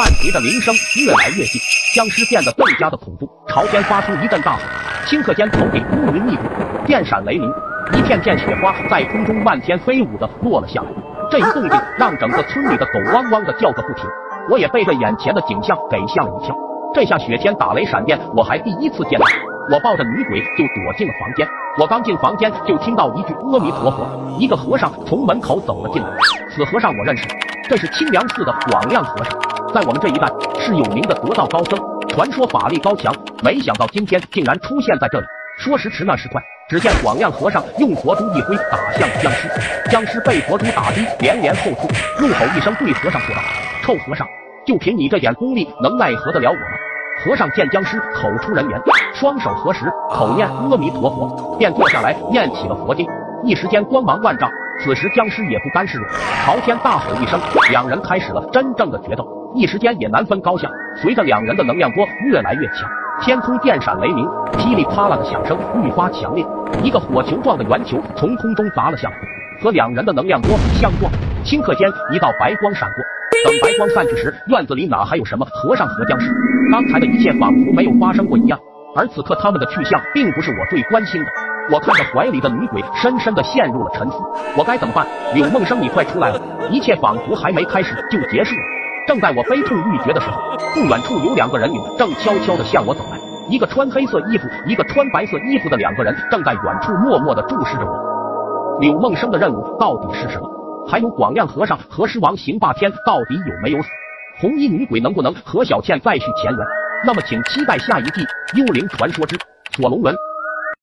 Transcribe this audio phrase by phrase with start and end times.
[0.00, 1.60] 伴随着铃声越来越近，
[1.94, 4.60] 僵尸变得更加的恐怖，朝天发出一阵大吼，
[5.04, 6.42] 顷刻间头顶乌云密布，
[6.86, 7.46] 电闪雷鸣，
[7.92, 10.88] 一片片雪花在空中漫天飞舞的落了下来。
[11.30, 14.06] 这一动静让整个村里的狗汪汪的叫个不停，
[14.48, 16.56] 我也被这眼前的景象给吓了一跳。
[16.94, 19.26] 这下雪天打雷闪电，我还第一次见到。
[19.70, 21.46] 我抱着女鬼就躲进了房间。
[21.78, 24.34] 我刚进房间，就听到一句阿弥陀佛。
[24.38, 26.08] 一个和尚从门口走了进来。
[26.48, 27.28] 此和尚我认识，
[27.68, 29.38] 这是清凉寺的广亮和尚，
[29.72, 30.26] 在我们这一带
[30.58, 33.14] 是有名的得道高僧，传说法力高强。
[33.42, 35.26] 没想到今天竟然出现在这里。
[35.58, 39.48] 说时迟，那时快，只见广亮和尚用佛珠一挥，打向僵尸。
[39.90, 41.88] 僵尸被佛珠打的，连连后退，
[42.18, 43.40] 怒吼一声，对和尚说道
[43.84, 44.26] ：“臭和尚，
[44.66, 46.62] 就凭你这点功力，能奈何得了我吗？”
[47.24, 48.80] 和尚见僵尸口出人言，
[49.14, 53.06] 双手合十，口念阿弥陀佛，便坐下来念起了佛经。
[53.44, 54.50] 一时间光芒万丈。
[54.82, 56.06] 此时僵尸也不甘示弱，
[56.44, 57.38] 朝天大吼一声，
[57.70, 59.26] 两人开始了真正的决斗。
[59.54, 60.70] 一时间也难分高下。
[60.96, 62.88] 随着两人的能量波越来越强，
[63.20, 66.44] 天空电闪雷鸣，噼里啪啦的响声愈发强烈。
[66.82, 69.16] 一个火球状的圆球从空中砸了下来，
[69.62, 71.12] 和两人的能量波相撞，
[71.44, 73.04] 顷刻间一道白光闪过。
[73.44, 76.32] 等白光散去时，院子里哪还有什么和尚和僵尸？
[76.70, 78.58] 刚才的一切仿佛没有发生过一样。
[78.96, 81.49] 而此刻他们的去向，并不是我最关心的。
[81.72, 84.16] 我看着怀里的女鬼，深深的陷入了沉思。
[84.56, 85.06] 我该怎么办？
[85.34, 86.40] 柳梦生，你快出来了！
[86.68, 88.62] 一切仿佛还没开始就结束了。
[89.06, 90.40] 正在我悲痛欲绝的时候，
[90.74, 93.18] 不远处有两个人影正悄悄的向我走来。
[93.48, 98.78] 一个穿黑色衣服，一个穿白色衣服的两个人正在远处默默的注视着我。
[98.80, 100.48] 柳梦生的任务到底是什么？
[100.88, 103.88] 还有广亮和尚和狮王邢霸天到底有没有死？
[104.40, 106.66] 红衣女鬼能不能和小倩再续前缘？
[107.06, 108.20] 那么，请期待下一季
[108.58, 109.36] 《幽灵传说之
[109.76, 110.12] 锁龙门》。